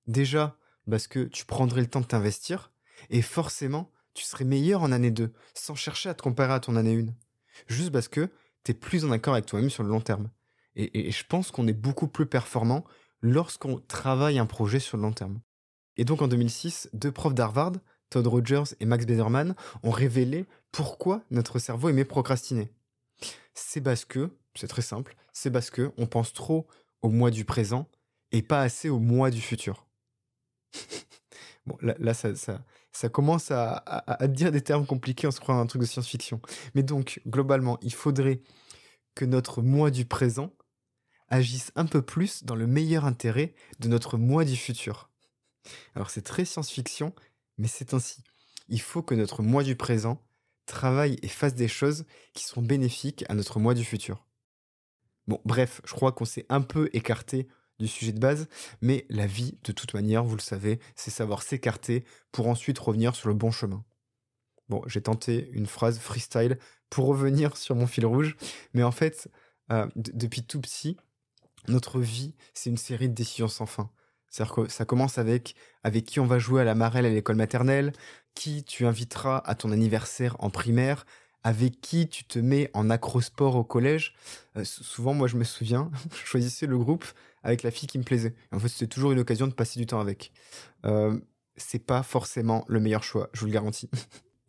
Déjà, 0.08 0.58
parce 0.90 1.08
que 1.08 1.26
tu 1.26 1.46
prendrais 1.46 1.82
le 1.82 1.88
temps 1.88 2.02
de 2.02 2.06
t'investir, 2.06 2.72
et 3.10 3.22
forcément, 3.22 3.92
tu 4.14 4.24
serais 4.24 4.46
meilleur 4.46 4.82
en 4.82 4.92
année 4.92 5.12
2, 5.12 5.32
sans 5.54 5.76
chercher 5.76 6.10
à 6.10 6.14
te 6.14 6.22
comparer 6.22 6.54
à 6.54 6.60
ton 6.60 6.76
année 6.76 7.00
1. 7.00 7.06
Juste 7.68 7.92
parce 7.92 8.08
que 8.08 8.30
tu 8.64 8.72
es 8.72 8.74
plus 8.74 9.06
en 9.06 9.12
accord 9.12 9.34
avec 9.34 9.46
toi-même 9.46 9.70
sur 9.70 9.84
le 9.84 9.90
long 9.90 10.02
terme. 10.02 10.30
Et, 10.76 11.12
je 11.12 11.26
pense 11.26 11.52
qu'on 11.52 11.68
est 11.68 11.74
beaucoup 11.74 12.08
plus 12.08 12.26
performant 12.26 12.86
lorsqu'on 13.22 13.80
travaille 13.80 14.40
un 14.40 14.46
projet 14.46 14.80
sur 14.80 14.98
le 14.98 15.04
long 15.04 15.12
terme. 15.12 15.42
Et 15.98 16.06
donc 16.06 16.22
en 16.22 16.28
2006, 16.28 16.90
deux 16.94 17.12
profs 17.12 17.34
d'Harvard, 17.34 17.74
Todd 18.10 18.28
Rogers 18.28 18.76
et 18.80 18.86
Max 18.86 19.06
Bederman, 19.06 19.56
ont 19.84 19.92
révélé 19.92 20.46
pourquoi 20.72 21.24
notre 21.32 21.60
cerveau 21.60 21.90
aimait 21.90 22.06
procrastiner. 22.06 22.72
C'est 23.54 23.82
parce 23.82 24.06
que, 24.06 24.32
c'est 24.56 24.68
très 24.68 24.82
simple, 24.82 25.16
c'est 25.34 25.52
parce 25.52 25.70
que 25.70 25.92
on 25.98 26.06
pense 26.06 26.34
trop 26.34 26.68
au 27.02 27.10
mois 27.10 27.32
du 27.32 27.46
présent 27.46 27.88
et 28.32 28.42
pas 28.42 28.62
assez 28.62 28.90
au 28.90 29.00
mois 29.00 29.32
du 29.32 29.42
futur. 29.42 29.88
bon, 31.66 31.78
là, 31.82 32.14
ça, 32.14 32.30
ça, 32.92 33.10
commence 33.10 33.52
à, 33.52 33.72
à, 33.74 34.28
dire 34.28 34.52
des 34.52 34.62
termes 34.62 34.86
compliqués 34.86 35.28
en 35.28 35.32
se 35.32 35.40
croyant 35.40 35.62
un 35.62 35.66
truc 35.66 35.82
de 35.82 35.88
science-fiction. 35.88 36.42
Mais 36.76 36.84
donc, 36.84 37.22
globalement, 37.28 37.78
il 37.82 37.94
faudrait 37.94 38.42
que 39.16 39.26
notre 39.26 39.62
moi 39.62 39.92
du 39.92 40.06
présent 40.06 40.54
agisse 41.30 41.72
un 41.76 41.86
peu 41.86 42.02
plus 42.02 42.44
dans 42.44 42.56
le 42.56 42.68
meilleur 42.68 43.06
intérêt 43.06 43.54
de 43.80 43.88
notre 43.88 44.18
moi 44.18 44.46
du 44.46 44.56
futur. 44.56 45.10
Alors 45.96 46.10
c'est 46.10 46.22
très 46.22 46.46
science-fiction, 46.46 47.14
mais 47.60 47.68
c'est 47.68 47.94
ainsi. 47.94 48.24
Il 48.70 48.82
faut 48.82 49.04
que 49.04 49.14
notre 49.14 49.44
moi 49.44 49.64
du 49.64 49.76
présent 49.76 50.26
travaille 50.66 51.18
et 51.22 51.28
fasse 51.28 51.54
des 51.54 51.68
choses 51.68 52.06
qui 52.34 52.46
sont 52.46 52.62
bénéfiques 52.62 53.26
à 53.30 53.36
notre 53.36 53.60
moi 53.60 53.74
du 53.74 53.84
futur. 53.84 54.26
Bon, 55.28 55.40
bref, 55.46 55.82
je 55.86 55.94
crois 55.94 56.12
qu'on 56.12 56.26
s'est 56.26 56.46
un 56.50 56.62
peu 56.62 56.90
écarté 56.94 57.48
du 57.80 57.88
sujet 57.88 58.12
de 58.12 58.20
base, 58.20 58.48
mais 58.82 59.06
la 59.10 59.28
vie, 59.28 59.58
de 59.64 59.72
toute 59.72 59.94
manière, 59.94 60.24
vous 60.24 60.36
le 60.36 60.42
savez, 60.42 60.80
c'est 60.96 61.12
savoir 61.12 61.44
s'écarter 61.44 62.04
pour 62.32 62.48
ensuite 62.48 62.80
revenir 62.80 63.16
sur 63.16 63.30
le 63.30 63.36
bon 63.36 63.52
chemin. 63.52 63.84
Bon, 64.70 64.82
j'ai 64.86 65.02
tenté 65.02 65.50
une 65.52 65.66
phrase 65.66 66.00
freestyle 66.00 66.60
pour 66.90 67.08
revenir 67.08 67.58
sur 67.58 67.76
mon 67.76 67.88
fil 67.88 68.06
rouge, 68.06 68.38
mais 68.74 68.84
en 68.84 68.92
fait, 68.92 69.30
euh, 69.72 69.88
depuis 69.96 70.44
tout 70.44 70.62
petit, 70.62 70.98
notre 71.68 72.00
vie, 72.00 72.36
c'est 72.54 72.70
une 72.70 72.78
série 72.78 73.10
de 73.10 73.14
décisions 73.14 73.48
sans 73.48 73.66
fin. 73.66 73.92
C'est-à-dire 74.30 74.56
que 74.56 74.68
ça 74.70 74.86
commence 74.86 75.18
avec 75.18 75.56
avec 75.84 76.06
qui 76.06 76.20
on 76.20 76.26
va 76.26 76.40
jouer 76.40 76.62
à 76.62 76.64
la 76.64 76.76
marelle 76.76 77.06
à 77.06 77.10
l'école 77.10 77.36
maternelle, 77.36 77.94
qui 78.36 78.64
tu 78.64 78.86
inviteras 78.86 79.42
à 79.46 79.56
ton 79.56 79.72
anniversaire 79.72 80.36
en 80.40 80.50
primaire, 80.50 81.06
avec 81.44 81.82
qui 81.82 82.08
tu 82.08 82.24
te 82.24 82.40
mets 82.40 82.70
en 82.74 82.90
acrosport 82.90 83.56
au 83.56 83.64
collège. 83.64 84.14
Euh, 84.58 84.64
souvent, 84.64 85.14
moi, 85.14 85.28
je 85.28 85.38
me 85.38 85.44
souviens, 85.44 85.92
je 86.12 86.26
choisissais 86.26 86.66
le 86.66 86.78
groupe 86.78 87.06
avec 87.44 87.64
la 87.64 87.72
fille 87.72 87.88
qui 87.88 87.98
me 87.98 88.04
plaisait. 88.04 88.36
En 88.52 88.60
fait, 88.60 88.68
c'était 88.68 88.88
toujours 88.88 89.12
une 89.12 89.20
occasion 89.20 89.48
de 89.48 89.54
passer 89.54 89.80
du 89.80 89.86
temps 89.86 90.00
avec. 90.00 90.32
Euh, 90.86 91.18
c'est 91.56 91.86
pas 91.86 92.04
forcément 92.04 92.66
le 92.68 92.80
meilleur 92.80 93.04
choix, 93.04 93.30
je 93.34 93.42
vous 93.42 93.48
le 93.48 93.52
garantis. 93.52 93.90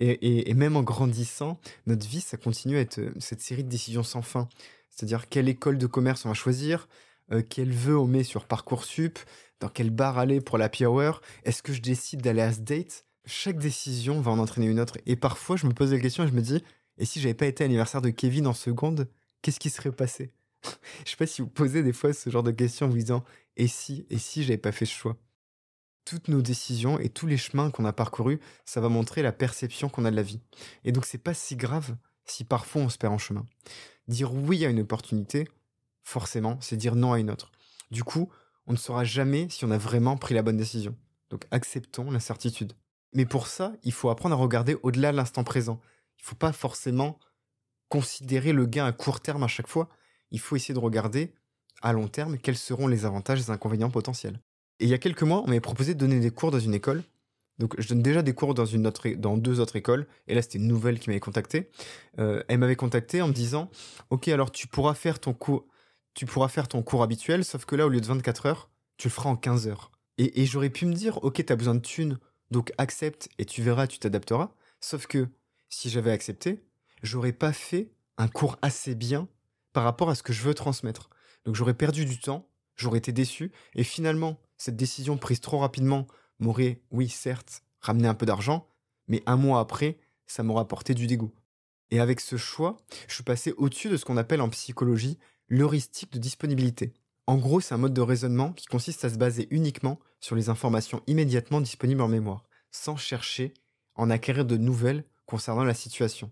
Et, 0.03 0.55
même 0.55 0.77
en 0.77 0.83
grandissant, 0.83 1.61
notre 1.87 2.09
vie, 2.09 2.23
ça 2.23 2.39
continue 2.39 2.79
à 2.79 2.81
être 2.81 3.01
euh, 3.01 3.13
cette 3.19 3.43
série 3.43 3.65
de 3.65 3.69
décisions 3.69 4.03
sans 4.03 4.23
fin. 4.23 4.49
C'est-à-dire 4.89 5.29
quelle 5.29 5.49
école 5.49 5.77
de 5.77 5.87
commerce 5.87 6.25
on 6.25 6.29
va 6.29 6.35
choisir, 6.35 6.89
euh, 7.33 7.43
quel 7.49 7.73
vœu 7.73 7.99
on 7.99 8.07
met 8.07 8.25
sur 8.25 8.47
Parcoursup, 8.47 9.19
dans 9.61 9.69
quel 9.69 9.91
bar 9.91 10.19
aller 10.19 10.41
pour 10.41 10.59
la 10.59 10.71
hour, 10.83 11.21
est-ce 11.45 11.63
que 11.63 11.73
je 11.73 11.83
décide 11.83 12.23
d'aller 12.23 12.43
à 12.43 12.53
ce 12.53 12.61
date? 12.61 13.05
Chaque 13.27 13.59
décision 13.59 14.21
va 14.21 14.31
en 14.31 14.39
entraîner 14.39 14.67
une 14.67 14.81
autre. 14.81 14.99
Et 15.07 15.17
parfois, 15.17 15.57
je 15.57 15.67
me 15.67 15.73
pose 15.73 15.93
la 15.93 16.01
question 16.01 16.25
et 16.25 16.29
je 16.29 16.33
me 16.33 16.41
dis, 16.41 16.63
et 16.99 17.05
si 17.05 17.21
j'avais 17.21 17.35
pas 17.35 17.47
été 17.47 17.65
anniversaire 17.65 18.03
de 18.03 18.11
Kevin 18.11 18.47
en 18.47 18.55
seconde, 18.55 19.09
qu'est-ce 19.43 19.61
qui 19.61 19.71
serait 19.71 19.93
passé? 19.93 20.33
Je 21.05 21.11
sais 21.11 21.17
pas 21.17 21.27
si 21.27 21.41
vous 21.41 21.49
posez 21.49 21.83
des 21.83 21.93
fois 21.93 22.13
ce 22.13 22.29
genre 22.29 22.43
de 22.43 22.51
questions 22.51 22.87
en 22.87 22.89
vous 22.91 22.97
disant, 22.97 23.25
et 23.57 23.69
si, 23.69 24.07
et 24.11 24.19
si 24.19 24.43
j'avais 24.43 24.59
pas 24.59 24.73
fait 24.73 24.87
ce 24.87 24.93
choix? 24.95 25.17
Toutes 26.05 26.29
nos 26.29 26.43
décisions 26.43 26.99
et 26.99 27.09
tous 27.09 27.27
les 27.27 27.37
chemins 27.37 27.71
qu'on 27.71 27.85
a 27.85 27.93
parcourus, 27.93 28.41
ça 28.65 28.81
va 28.81 28.89
montrer 28.89 29.23
la 29.23 29.33
perception 29.33 29.89
qu'on 29.89 30.05
a 30.05 30.11
de 30.11 30.17
la 30.17 30.23
vie. 30.23 30.41
Et 30.85 30.93
donc 30.93 31.07
c'est 31.07 31.19
pas 31.19 31.35
si 31.35 31.57
grave 31.57 31.97
si 32.25 32.45
parfois 32.45 32.83
on 32.83 32.89
se 32.89 32.99
perd 32.99 33.15
en 33.15 33.19
chemin. 33.19 33.47
Dire 34.09 34.35
oui 34.35 34.65
à 34.65 34.71
une 34.71 34.81
opportunité, 34.81 35.49
forcément, 36.03 36.59
c'est 36.61 36.77
dire 36.77 36.95
non 36.95 37.13
à 37.13 37.19
une 37.19 37.31
autre. 37.31 37.51
Du 37.91 38.05
coup, 38.05 38.31
on 38.67 38.73
ne 38.73 38.79
saura 38.79 39.05
jamais 39.05 39.49
si 39.49 39.65
on 39.65 39.71
a 39.71 39.79
vraiment 39.79 40.17
pris 40.17 40.35
la 40.35 40.43
bonne 40.43 40.57
décision. 40.57 40.97
Donc 41.31 41.47
acceptons 41.51 42.11
l'incertitude. 42.11 42.73
Mais 43.13 43.27
pour 43.27 43.47
ça, 43.47 43.73
il 43.83 43.93
faut 43.93 44.11
apprendre 44.11 44.35
à 44.35 44.39
regarder 44.39 44.77
au-delà 44.83 45.13
de 45.13 45.17
l'instant 45.17 45.45
présent. 45.45 45.81
Il 46.19 46.23
ne 46.23 46.29
faut 46.29 46.37
pas 46.37 46.53
forcément 46.53 47.19
considérer 47.89 48.53
le 48.53 48.67
gain 48.67 48.87
à 48.87 48.93
court 48.93 49.21
terme 49.21 49.43
à 49.43 49.49
chaque 49.49 49.67
fois. 49.67 49.89
Il 50.31 50.41
faut 50.41 50.57
essayer 50.57 50.75
de 50.75 50.79
regarder 50.79 51.35
à 51.83 51.93
long 51.93 52.09
terme 52.09 52.39
quels 52.39 52.57
seront 52.57 52.87
les 52.87 53.05
avantages 53.05 53.41
et 53.41 53.43
les 53.43 53.51
inconvénients 53.51 53.91
potentiels. 53.91 54.41
Et 54.79 54.85
il 54.85 54.91
y 54.91 54.95
a 54.95 54.99
quelques 54.99 55.23
mois, 55.23 55.43
on 55.43 55.47
m'avait 55.47 55.61
proposé 55.61 55.95
de 55.95 55.99
donner 55.99 56.21
des 56.21 56.31
cours 56.31 56.51
dans 56.51 56.61
une 56.61 56.75
école. 56.75 57.03
Donc, 57.59 57.79
je 57.79 57.89
donne 57.89 58.03
déjà 58.03 58.23
des 58.23 58.33
cours 58.33 58.55
dans, 58.55 58.65
une 58.65 58.87
autre, 58.87 59.07
dans 59.11 59.37
deux 59.37 59.61
autres 59.61 59.77
écoles. 59.77 60.07
Et 60.27 60.35
là, 60.35 60.41
c'était 60.41 60.59
une 60.59 60.67
nouvelle 60.67 60.99
qui 60.99 61.11
m'avait 61.11 61.21
contacté. 61.21 61.69
Euh, 62.19 62.43
elle 62.49 62.59
m'avait 62.59 62.77
contacté 62.77 63.21
en 63.21 63.29
me 63.29 63.35
disant 63.35 63.71
Ok, 64.09 64.29
alors 64.29 64.51
tu 64.51 64.67
pourras 64.67 64.95
faire 64.95 65.21
ton 65.21 65.35
cours, 65.35 65.67
tu 66.21 66.27
pourras 66.27 66.49
faire 66.49 66.69
ton 66.69 66.83
cours 66.83 67.03
habituel, 67.03 67.47
sauf 67.47 67.65
que 67.65 67.75
là, 67.75 67.87
au 67.87 67.89
lieu 67.89 68.03
de 68.03 68.07
24 68.07 68.45
heures, 68.45 68.69
tu 68.99 69.09
le 69.09 69.11
feras 69.11 69.31
en 69.31 69.37
15 69.37 69.69
heures. 69.69 69.91
Et, 70.19 70.45
j'aurais 70.45 70.69
pu 70.69 70.85
me 70.85 70.93
dire 70.93 71.19
Ok, 71.25 71.43
tu 71.43 71.51
as 71.51 71.57
besoin 71.57 71.75
de 71.75 71.81
thunes, 71.81 72.19
donc 72.51 72.75
accepte 72.77 73.31
et 73.39 73.47
tu 73.47 73.63
verras, 73.63 73.87
tu 73.87 73.99
t'adapteras. 73.99 74.53
Sauf 74.83 75.07
que 75.07 75.29
si 75.71 75.89
j'avais 75.89 76.11
accepté, 76.11 76.63
j'aurais 77.03 77.33
pas 77.33 77.55
fait 77.55 77.91
un 78.19 78.29
cours 78.29 78.59
assez 78.61 78.95
bien 78.95 79.29
par 79.73 79.83
rapport 79.83 80.11
à 80.11 80.15
ce 80.15 80.23
que 80.23 80.35
je 80.35 80.43
veux 80.43 80.53
transmettre. 80.53 81.09
Donc, 81.47 81.55
j'aurais 81.55 81.73
perdu 81.73 82.05
du 82.05 82.21
temps, 82.21 82.51
j'aurais 82.77 82.99
été 82.99 83.13
déçu. 83.13 83.51
Et 83.75 83.83
finalement, 83.83 84.39
cette 84.59 84.77
décision 84.77 85.17
prise 85.17 85.41
trop 85.41 85.57
rapidement 85.57 86.07
m'aurait, 86.39 86.83
oui, 86.91 87.09
certes, 87.09 87.63
ramené 87.81 88.09
un 88.09 88.15
peu 88.15 88.27
d'argent, 88.27 88.69
mais 89.09 89.23
un 89.25 89.37
mois 89.37 89.59
après, 89.59 89.97
ça 90.27 90.43
m'aura 90.43 90.61
apporté 90.61 90.93
du 90.93 91.07
dégoût. 91.07 91.33
Et 91.91 91.99
avec 91.99 92.21
ce 92.21 92.37
choix, 92.37 92.77
je 93.09 93.15
suis 93.15 93.25
passé 93.25 93.55
au-dessus 93.57 93.89
de 93.89 93.97
ce 93.97 94.05
qu'on 94.05 94.19
appelle 94.19 94.43
en 94.43 94.51
psychologie 94.51 95.19
l'heuristique 95.51 96.13
de 96.13 96.19
disponibilité. 96.19 96.95
En 97.27 97.37
gros, 97.37 97.61
c'est 97.61 97.75
un 97.75 97.79
mode 97.79 97.93
de 97.93 98.01
raisonnement 98.01 98.53
qui 98.53 98.67
consiste 98.67 99.05
à 99.05 99.11
se 99.11 99.19
baser 99.19 99.49
uniquement 99.51 99.99
sur 100.21 100.37
les 100.37 100.49
informations 100.49 101.03
immédiatement 101.07 101.61
disponibles 101.61 102.01
en 102.01 102.09
mémoire, 102.09 102.45
sans 102.71 102.97
chercher 102.97 103.53
à 103.97 104.03
en 104.03 104.11
acquérir 104.11 104.45
de 104.45 104.57
nouvelles 104.57 105.05
concernant 105.27 105.65
la 105.65 105.75
situation. 105.75 106.31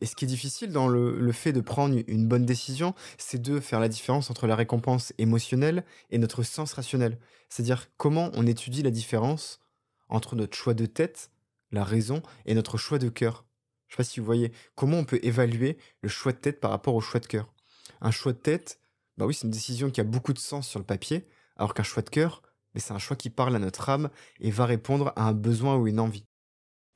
Et 0.00 0.06
ce 0.06 0.14
qui 0.14 0.26
est 0.26 0.28
difficile 0.28 0.70
dans 0.70 0.86
le, 0.86 1.32
fait 1.32 1.52
de 1.52 1.60
prendre 1.60 1.98
une 2.06 2.28
bonne 2.28 2.46
décision, 2.46 2.94
c'est 3.16 3.42
de 3.42 3.58
faire 3.58 3.80
la 3.80 3.88
différence 3.88 4.30
entre 4.30 4.46
la 4.46 4.54
récompense 4.54 5.12
émotionnelle 5.18 5.84
et 6.10 6.18
notre 6.18 6.42
sens 6.42 6.74
rationnel. 6.74 7.18
C'est-à-dire 7.48 7.88
comment 7.96 8.30
on 8.34 8.46
étudie 8.46 8.82
la 8.82 8.90
différence 8.90 9.60
entre 10.08 10.36
notre 10.36 10.56
choix 10.56 10.74
de 10.74 10.86
tête, 10.86 11.30
la 11.72 11.84
raison, 11.84 12.22
et 12.46 12.54
notre 12.54 12.76
choix 12.76 12.98
de 12.98 13.08
cœur. 13.08 13.44
Je 13.88 13.94
ne 13.94 13.96
sais 13.96 13.96
pas 13.96 14.04
si 14.04 14.20
vous 14.20 14.26
voyez 14.26 14.52
comment 14.76 14.98
on 14.98 15.04
peut 15.04 15.20
évaluer 15.22 15.78
le 16.02 16.08
choix 16.08 16.32
de 16.32 16.38
tête 16.38 16.60
par 16.60 16.70
rapport 16.70 16.94
au 16.94 17.00
choix 17.00 17.20
de 17.20 17.26
cœur? 17.26 17.52
Un 18.00 18.10
choix 18.10 18.32
de 18.32 18.38
tête, 18.38 18.80
bah 19.16 19.26
oui, 19.26 19.34
c'est 19.34 19.46
une 19.46 19.50
décision 19.50 19.90
qui 19.90 20.00
a 20.00 20.04
beaucoup 20.04 20.32
de 20.32 20.38
sens 20.38 20.68
sur 20.68 20.78
le 20.78 20.84
papier, 20.84 21.26
alors 21.56 21.74
qu'un 21.74 21.82
choix 21.82 22.02
de 22.02 22.10
cœur, 22.10 22.42
mais 22.74 22.80
c'est 22.80 22.92
un 22.92 22.98
choix 22.98 23.16
qui 23.16 23.30
parle 23.30 23.56
à 23.56 23.58
notre 23.58 23.88
âme 23.88 24.10
et 24.40 24.50
va 24.50 24.66
répondre 24.66 25.12
à 25.16 25.24
un 25.24 25.32
besoin 25.32 25.76
ou 25.76 25.86
une 25.86 26.00
envie. 26.00 26.24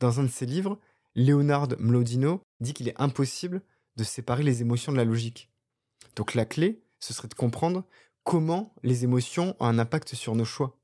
Dans 0.01 0.21
un 0.21 0.25
de 0.25 0.29
ses 0.29 0.47
livres, 0.47 0.79
Leonard 1.15 1.69
Mlodino 1.79 2.43
dit 2.61 2.75
qu'il 2.75 2.89
est 2.89 3.01
impossible 3.01 3.63
de 3.97 4.05
séparer 4.05 4.43
les 4.43 4.63
émotions 4.63 4.93
de 4.93 4.97
la 4.97 5.05
logique. 5.05 5.51
Donc 6.17 6.35
la 6.35 6.45
clé, 6.45 6.83
ce 7.01 7.13
serait 7.13 7.29
de 7.29 7.35
comprendre 7.35 7.85
comment 8.25 8.75
les 8.83 9.05
émotions 9.05 9.57
ont 9.61 9.67
un 9.67 9.79
impact 9.79 10.15
sur 10.15 10.35
nos 10.35 10.45
choix. 10.45 10.79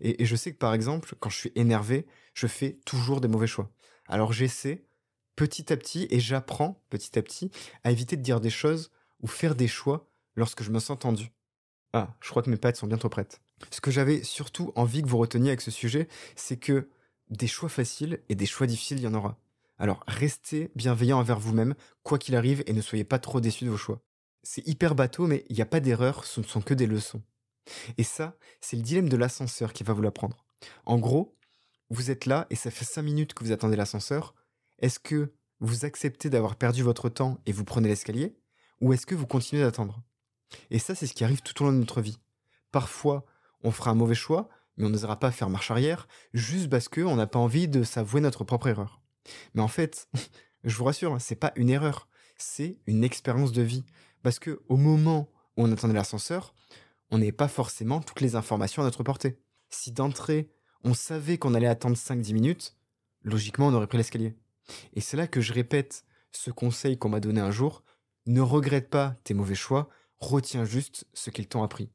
Et, 0.00 0.22
et 0.22 0.26
je 0.26 0.36
sais 0.36 0.52
que 0.52 0.58
par 0.58 0.74
exemple, 0.74 1.14
quand 1.20 1.30
je 1.30 1.38
suis 1.38 1.52
énervé, 1.54 2.06
je 2.34 2.46
fais 2.46 2.80
toujours 2.84 3.20
des 3.20 3.28
mauvais 3.28 3.46
choix. 3.46 3.70
Alors 4.06 4.32
j'essaie 4.32 4.86
petit 5.36 5.72
à 5.72 5.76
petit 5.76 6.06
et 6.10 6.20
j'apprends 6.20 6.82
petit 6.90 7.18
à 7.18 7.22
petit 7.22 7.50
à 7.84 7.90
éviter 7.90 8.16
de 8.16 8.22
dire 8.22 8.40
des 8.40 8.50
choses 8.50 8.90
ou 9.20 9.26
faire 9.26 9.54
des 9.54 9.68
choix 9.68 10.10
lorsque 10.36 10.62
je 10.62 10.70
me 10.70 10.78
sens 10.78 10.98
tendu. 10.98 11.30
Ah, 11.92 12.14
je 12.20 12.28
crois 12.30 12.42
que 12.42 12.50
mes 12.50 12.56
pattes 12.56 12.76
sont 12.76 12.86
bientôt 12.86 13.08
prêtes. 13.08 13.40
Ce 13.70 13.80
que 13.80 13.90
j'avais 13.90 14.22
surtout 14.22 14.72
envie 14.76 15.02
que 15.02 15.08
vous 15.08 15.18
reteniez 15.18 15.50
avec 15.50 15.60
ce 15.60 15.70
sujet, 15.70 16.08
c'est 16.36 16.58
que 16.58 16.88
des 17.30 17.46
choix 17.46 17.68
faciles 17.68 18.20
et 18.28 18.34
des 18.34 18.46
choix 18.46 18.66
difficiles, 18.66 18.98
il 18.98 19.04
y 19.04 19.08
en 19.08 19.14
aura. 19.14 19.38
Alors 19.78 20.02
restez 20.06 20.70
bienveillant 20.74 21.18
envers 21.18 21.38
vous-même, 21.38 21.74
quoi 22.02 22.18
qu'il 22.18 22.36
arrive, 22.36 22.62
et 22.66 22.72
ne 22.72 22.80
soyez 22.80 23.04
pas 23.04 23.18
trop 23.18 23.40
déçus 23.40 23.64
de 23.64 23.70
vos 23.70 23.76
choix. 23.76 24.00
C'est 24.42 24.66
hyper 24.66 24.94
bateau, 24.94 25.26
mais 25.26 25.44
il 25.48 25.56
n'y 25.56 25.62
a 25.62 25.66
pas 25.66 25.80
d'erreur, 25.80 26.24
ce 26.24 26.40
ne 26.40 26.46
sont 26.46 26.60
que 26.60 26.74
des 26.74 26.86
leçons. 26.86 27.22
Et 27.96 28.04
ça, 28.04 28.36
c'est 28.60 28.76
le 28.76 28.82
dilemme 28.82 29.08
de 29.08 29.16
l'ascenseur 29.16 29.72
qui 29.72 29.84
va 29.84 29.92
vous 29.92 30.02
l'apprendre. 30.02 30.44
En 30.86 30.98
gros, 30.98 31.36
vous 31.90 32.10
êtes 32.10 32.26
là 32.26 32.46
et 32.50 32.56
ça 32.56 32.70
fait 32.70 32.84
5 32.84 33.02
minutes 33.02 33.34
que 33.34 33.44
vous 33.44 33.52
attendez 33.52 33.76
l'ascenseur. 33.76 34.34
Est-ce 34.78 34.98
que 34.98 35.32
vous 35.60 35.84
acceptez 35.84 36.30
d'avoir 36.30 36.56
perdu 36.56 36.82
votre 36.82 37.08
temps 37.08 37.40
et 37.46 37.52
vous 37.52 37.64
prenez 37.64 37.88
l'escalier? 37.88 38.36
Ou 38.80 38.92
est-ce 38.92 39.06
que 39.06 39.14
vous 39.14 39.26
continuez 39.26 39.62
d'attendre? 39.62 40.02
Et 40.70 40.78
ça, 40.78 40.94
c'est 40.94 41.06
ce 41.06 41.14
qui 41.14 41.24
arrive 41.24 41.42
tout 41.42 41.62
au 41.62 41.66
long 41.66 41.72
de 41.72 41.78
notre 41.78 42.00
vie. 42.00 42.18
Parfois, 42.70 43.24
on 43.62 43.70
fera 43.70 43.90
un 43.90 43.94
mauvais 43.94 44.14
choix, 44.14 44.48
mais 44.76 44.86
on 44.86 44.90
n'osera 44.90 45.18
pas 45.18 45.30
faire 45.30 45.50
marche 45.50 45.70
arrière, 45.70 46.06
juste 46.32 46.70
parce 46.70 46.88
qu'on 46.88 47.16
n'a 47.16 47.26
pas 47.26 47.38
envie 47.38 47.68
de 47.68 47.82
s'avouer 47.82 48.20
notre 48.20 48.44
propre 48.44 48.68
erreur. 48.68 49.00
Mais 49.54 49.62
en 49.62 49.68
fait, 49.68 50.08
je 50.64 50.76
vous 50.76 50.84
rassure, 50.84 51.14
hein, 51.14 51.18
c'est 51.18 51.36
pas 51.36 51.52
une 51.56 51.70
erreur, 51.70 52.08
c'est 52.36 52.78
une 52.86 53.04
expérience 53.04 53.52
de 53.52 53.62
vie. 53.62 53.84
Parce 54.22 54.38
que 54.38 54.60
au 54.68 54.76
moment 54.76 55.28
où 55.56 55.64
on 55.64 55.72
attendait 55.72 55.94
l'ascenseur, 55.94 56.54
on 57.10 57.18
n'avait 57.18 57.32
pas 57.32 57.48
forcément 57.48 58.00
toutes 58.00 58.20
les 58.20 58.36
informations 58.36 58.82
à 58.82 58.84
notre 58.84 59.02
portée. 59.02 59.40
Si 59.70 59.92
d'entrée, 59.92 60.50
on 60.84 60.94
savait 60.94 61.38
qu'on 61.38 61.54
allait 61.54 61.66
attendre 61.66 61.96
5-10 61.96 62.32
minutes, 62.32 62.76
logiquement, 63.22 63.68
on 63.68 63.74
aurait 63.74 63.86
pris 63.86 63.98
l'escalier. 63.98 64.34
Et 64.94 65.00
c'est 65.00 65.16
là 65.16 65.26
que 65.26 65.40
je 65.40 65.52
répète 65.52 66.04
ce 66.32 66.50
conseil 66.50 66.98
qu'on 66.98 67.08
m'a 67.08 67.20
donné 67.20 67.40
un 67.40 67.50
jour, 67.50 67.82
ne 68.28 68.40
regrette 68.40 68.90
pas 68.90 69.16
tes 69.24 69.34
mauvais 69.34 69.54
choix, 69.54 69.88
retiens 70.18 70.64
juste 70.64 71.06
ce 71.14 71.30
qu'ils 71.30 71.48
t'ont 71.48 71.62
appris. 71.62 71.90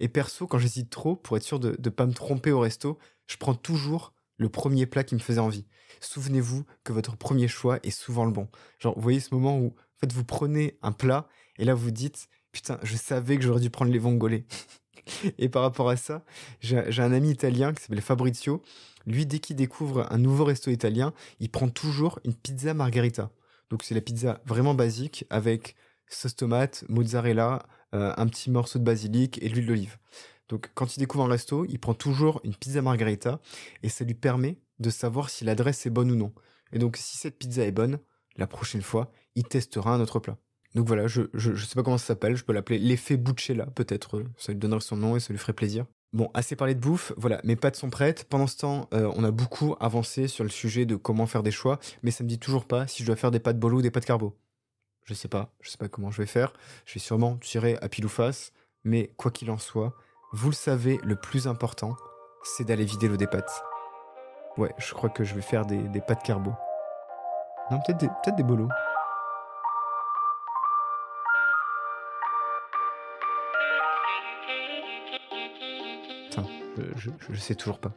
Et 0.00 0.08
perso, 0.08 0.46
quand 0.46 0.58
j'hésite 0.58 0.90
trop, 0.90 1.16
pour 1.16 1.36
être 1.36 1.42
sûr 1.42 1.58
de 1.58 1.76
ne 1.78 1.90
pas 1.90 2.06
me 2.06 2.12
tromper 2.12 2.52
au 2.52 2.60
resto, 2.60 2.98
je 3.26 3.36
prends 3.36 3.54
toujours 3.54 4.14
le 4.36 4.48
premier 4.48 4.86
plat 4.86 5.02
qui 5.02 5.16
me 5.16 5.20
faisait 5.20 5.40
envie. 5.40 5.66
Souvenez-vous 6.00 6.64
que 6.84 6.92
votre 6.92 7.16
premier 7.16 7.48
choix 7.48 7.80
est 7.82 7.90
souvent 7.90 8.24
le 8.24 8.30
bon. 8.30 8.48
Genre, 8.78 8.94
vous 8.94 9.02
voyez 9.02 9.18
ce 9.18 9.34
moment 9.34 9.58
où, 9.58 9.66
en 9.66 9.98
fait, 10.00 10.12
vous 10.12 10.24
prenez 10.24 10.78
un 10.82 10.92
plat 10.92 11.28
et 11.58 11.64
là 11.64 11.74
vous 11.74 11.90
dites, 11.90 12.28
putain, 12.52 12.78
je 12.84 12.96
savais 12.96 13.36
que 13.36 13.42
j'aurais 13.42 13.60
dû 13.60 13.70
prendre 13.70 13.90
les 13.90 13.98
vongolais. 13.98 14.46
et 15.38 15.48
par 15.48 15.62
rapport 15.62 15.90
à 15.90 15.96
ça, 15.96 16.24
j'ai 16.60 17.02
un 17.02 17.12
ami 17.12 17.30
italien 17.30 17.74
qui 17.74 17.82
s'appelle 17.82 18.00
Fabrizio. 18.00 18.62
Lui, 19.06 19.26
dès 19.26 19.40
qu'il 19.40 19.56
découvre 19.56 20.06
un 20.12 20.18
nouveau 20.18 20.44
resto 20.44 20.70
italien, 20.70 21.12
il 21.40 21.50
prend 21.50 21.68
toujours 21.68 22.20
une 22.24 22.34
pizza 22.34 22.74
margherita. 22.74 23.32
Donc 23.70 23.82
c'est 23.82 23.94
la 23.94 24.00
pizza 24.00 24.40
vraiment 24.44 24.74
basique 24.74 25.24
avec 25.30 25.76
sauce 26.08 26.36
tomate, 26.36 26.84
mozzarella, 26.88 27.66
euh, 27.94 28.12
un 28.16 28.26
petit 28.26 28.50
morceau 28.50 28.78
de 28.78 28.84
basilic 28.84 29.42
et 29.42 29.48
de 29.48 29.54
l'huile 29.54 29.66
d'olive. 29.66 29.98
Donc 30.48 30.70
quand 30.74 30.96
il 30.96 31.00
découvre 31.00 31.24
un 31.24 31.28
resto, 31.28 31.64
il 31.66 31.78
prend 31.78 31.94
toujours 31.94 32.40
une 32.44 32.54
pizza 32.54 32.80
margherita 32.82 33.40
et 33.82 33.88
ça 33.88 34.04
lui 34.04 34.14
permet 34.14 34.58
de 34.78 34.90
savoir 34.90 35.30
si 35.30 35.44
l'adresse 35.44 35.84
est 35.86 35.90
bonne 35.90 36.10
ou 36.10 36.16
non. 36.16 36.32
Et 36.72 36.78
donc 36.78 36.96
si 36.96 37.16
cette 37.16 37.38
pizza 37.38 37.64
est 37.64 37.72
bonne, 37.72 37.98
la 38.36 38.46
prochaine 38.46 38.82
fois, 38.82 39.12
il 39.34 39.44
testera 39.44 39.94
un 39.94 40.00
autre 40.00 40.20
plat. 40.20 40.38
Donc 40.74 40.86
voilà, 40.86 41.06
je, 41.06 41.22
je, 41.34 41.54
sais 41.64 41.74
pas 41.74 41.82
comment 41.82 41.98
ça 41.98 42.06
s'appelle, 42.06 42.36
je 42.36 42.44
peux 42.44 42.52
l'appeler 42.52 42.78
l'effet 42.78 43.16
Buccella, 43.16 43.66
peut-être, 43.66 44.22
ça 44.36 44.52
lui 44.52 44.58
donnerait 44.58 44.80
son 44.80 44.96
nom 44.96 45.16
et 45.16 45.20
ça 45.20 45.32
lui 45.32 45.38
ferait 45.38 45.54
plaisir. 45.54 45.86
Bon, 46.14 46.30
assez 46.32 46.56
parlé 46.56 46.74
de 46.74 46.80
bouffe, 46.80 47.12
voilà, 47.18 47.38
mes 47.44 47.54
pâtes 47.54 47.76
sont 47.76 47.90
prêtes. 47.90 48.24
Pendant 48.24 48.46
ce 48.46 48.56
temps, 48.56 48.88
euh, 48.94 49.12
on 49.14 49.24
a 49.24 49.30
beaucoup 49.30 49.76
avancé 49.78 50.26
sur 50.26 50.42
le 50.42 50.48
sujet 50.50 50.86
de 50.86 50.96
comment 50.96 51.26
faire 51.26 51.42
des 51.42 51.50
choix, 51.50 51.78
mais 52.02 52.10
ça 52.10 52.24
me 52.24 52.28
dit 52.28 52.38
toujours 52.38 52.64
pas 52.64 52.86
si 52.86 53.02
je 53.02 53.06
dois 53.06 53.16
faire 53.16 53.30
des 53.30 53.40
pâtes 53.40 53.58
bolo 53.58 53.78
ou 53.78 53.82
des 53.82 53.90
pâtes 53.90 54.06
carbo. 54.06 54.34
Je 55.04 55.12
sais 55.12 55.28
pas, 55.28 55.52
je 55.60 55.70
sais 55.70 55.76
pas 55.76 55.88
comment 55.88 56.10
je 56.10 56.22
vais 56.22 56.26
faire. 56.26 56.54
Je 56.86 56.94
vais 56.94 57.00
sûrement 57.00 57.36
tirer 57.36 57.76
à 57.82 57.90
pile 57.90 58.06
ou 58.06 58.08
face, 58.08 58.52
mais 58.84 59.12
quoi 59.18 59.30
qu'il 59.30 59.50
en 59.50 59.58
soit, 59.58 59.94
vous 60.32 60.48
le 60.48 60.54
savez, 60.54 60.98
le 61.04 61.16
plus 61.16 61.46
important, 61.46 61.94
c'est 62.42 62.64
d'aller 62.64 62.84
vider 62.84 63.08
l'eau 63.08 63.16
des 63.16 63.26
pâtes. 63.26 63.62
Ouais, 64.56 64.74
je 64.78 64.94
crois 64.94 65.10
que 65.10 65.24
je 65.24 65.34
vais 65.34 65.42
faire 65.42 65.66
des, 65.66 65.88
des 65.88 66.00
pâtes 66.00 66.22
carbo. 66.22 66.52
Non, 67.70 67.80
peut-être 67.86 67.98
des, 67.98 68.08
peut 68.24 68.32
des 68.32 68.42
bolos. 68.42 68.68
Je, 76.96 77.10
je 77.30 77.38
sais 77.40 77.54
toujours 77.54 77.80
pas. 77.80 77.92